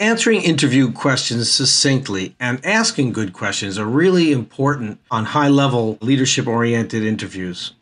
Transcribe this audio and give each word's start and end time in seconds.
Answering 0.00 0.42
interview 0.42 0.92
questions 0.92 1.50
succinctly 1.50 2.36
and 2.38 2.64
asking 2.64 3.12
good 3.12 3.32
questions 3.32 3.78
are 3.78 3.84
really 3.84 4.30
important 4.30 5.00
on 5.10 5.24
high 5.24 5.48
level 5.48 5.98
leadership 6.00 6.46
oriented 6.46 7.02
interviews. 7.02 7.72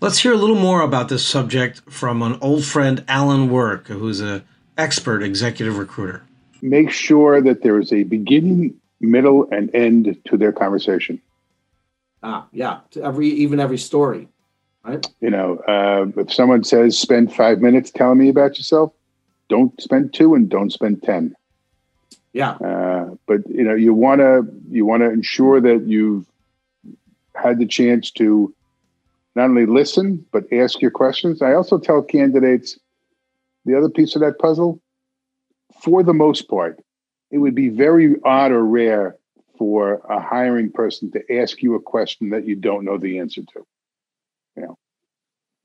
Let's 0.00 0.20
hear 0.20 0.32
a 0.32 0.36
little 0.36 0.54
more 0.54 0.82
about 0.82 1.08
this 1.08 1.26
subject 1.26 1.80
from 1.90 2.22
an 2.22 2.38
old 2.40 2.64
friend, 2.64 3.04
Alan 3.08 3.50
Work, 3.50 3.88
who's 3.88 4.20
an 4.20 4.44
expert 4.76 5.20
executive 5.20 5.78
recruiter. 5.78 6.22
Make 6.62 6.92
sure 6.92 7.40
that 7.40 7.64
there 7.64 7.80
is 7.80 7.92
a 7.92 8.04
beginning, 8.04 8.76
middle, 9.00 9.48
and 9.50 9.74
end 9.74 10.16
to 10.26 10.36
their 10.36 10.52
conversation. 10.52 11.20
Ah, 12.22 12.46
yeah, 12.52 12.80
to 12.92 13.02
every 13.02 13.30
even 13.30 13.58
every 13.58 13.78
story, 13.78 14.28
right? 14.84 15.04
You 15.20 15.30
know, 15.30 15.56
uh, 15.66 16.20
if 16.20 16.32
someone 16.32 16.62
says 16.62 16.96
spend 16.96 17.34
five 17.34 17.60
minutes 17.60 17.90
telling 17.90 18.18
me 18.18 18.28
about 18.28 18.58
yourself, 18.58 18.92
don't 19.48 19.80
spend 19.80 20.14
two 20.14 20.36
and 20.36 20.48
don't 20.48 20.72
spend 20.72 21.02
ten. 21.02 21.34
Yeah. 22.32 22.52
Uh, 22.52 23.14
but 23.26 23.48
you 23.48 23.64
know, 23.64 23.74
you 23.74 23.94
want 23.94 24.20
to 24.20 24.46
you 24.70 24.84
want 24.84 25.02
to 25.02 25.10
ensure 25.10 25.60
that 25.60 25.86
you've 25.86 26.26
had 27.34 27.58
the 27.58 27.66
chance 27.66 28.10
to 28.12 28.54
not 29.34 29.44
only 29.44 29.66
listen 29.66 30.24
but 30.32 30.44
ask 30.52 30.80
your 30.80 30.90
questions. 30.90 31.42
I 31.42 31.54
also 31.54 31.78
tell 31.78 32.02
candidates 32.02 32.78
the 33.64 33.76
other 33.76 33.88
piece 33.88 34.14
of 34.14 34.20
that 34.22 34.38
puzzle. 34.38 34.80
For 35.82 36.02
the 36.02 36.14
most 36.14 36.48
part, 36.48 36.80
it 37.30 37.38
would 37.38 37.54
be 37.54 37.68
very 37.68 38.16
odd 38.24 38.50
or 38.50 38.64
rare 38.64 39.16
for 39.56 39.94
a 40.08 40.20
hiring 40.20 40.70
person 40.70 41.10
to 41.12 41.38
ask 41.38 41.62
you 41.62 41.74
a 41.74 41.80
question 41.80 42.30
that 42.30 42.46
you 42.46 42.56
don't 42.56 42.84
know 42.84 42.98
the 42.98 43.18
answer 43.18 43.42
to. 43.42 43.66
You 44.56 44.62
know, 44.62 44.78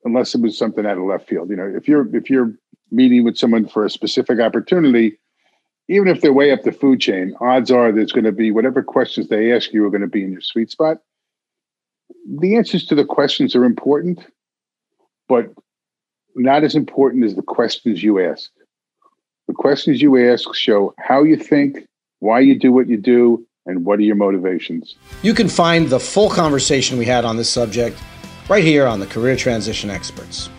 unless 0.04 0.36
it 0.36 0.42
was 0.42 0.58
something 0.58 0.86
out 0.86 0.98
of 0.98 1.04
left 1.04 1.28
field. 1.28 1.50
You 1.50 1.56
know, 1.56 1.72
if 1.76 1.88
you're 1.88 2.16
if 2.16 2.30
you're 2.30 2.54
meeting 2.92 3.24
with 3.24 3.38
someone 3.38 3.68
for 3.68 3.86
a 3.86 3.90
specific 3.90 4.40
opportunity, 4.40 5.18
even 5.88 6.08
if 6.08 6.22
they're 6.22 6.34
way 6.34 6.52
up 6.52 6.64
the 6.64 6.72
food 6.72 7.00
chain, 7.02 7.36
odds 7.42 7.72
are 7.72 7.92
there's 7.92 8.12
going 8.12 8.24
to 8.24 8.32
be 8.32 8.52
whatever 8.52 8.82
questions 8.82 9.28
they 9.28 9.52
ask 9.52 9.74
you 9.74 9.86
are 9.86 9.90
going 9.90 10.02
to 10.02 10.08
be 10.08 10.24
in 10.24 10.32
your 10.32 10.42
sweet 10.42 10.72
spot. 10.72 10.98
The 12.40 12.56
answers 12.56 12.86
to 12.88 12.96
the 12.96 13.06
questions 13.06 13.56
are 13.56 13.66
important, 13.66 14.26
but 15.28 15.54
not 16.36 16.64
as 16.64 16.76
important 16.76 17.26
as 17.26 17.36
the 17.36 17.42
questions 17.42 18.02
you 18.02 18.24
ask. 18.24 18.50
The 19.48 19.54
questions 19.54 20.02
you 20.02 20.32
ask 20.32 20.54
show 20.56 20.94
how 21.00 21.24
you 21.24 21.36
think, 21.36 21.86
why 22.20 22.40
you 22.40 22.58
do 22.58 22.72
what 22.72 22.88
you 22.88 22.98
do, 22.98 23.46
and 23.66 23.86
what 23.86 24.00
are 24.00 24.04
your 24.04 24.16
motivations. 24.16 24.96
You 25.22 25.34
can 25.34 25.48
find 25.48 25.90
the 25.90 26.00
full 26.00 26.30
conversation 26.30 26.98
we 26.98 27.06
had 27.06 27.26
on 27.26 27.38
this 27.38 27.50
subject 27.50 27.98
right 28.50 28.64
here 28.64 28.86
on 28.86 29.00
the 29.00 29.06
Career 29.06 29.36
Transition 29.36 29.90
Experts. 29.90 30.50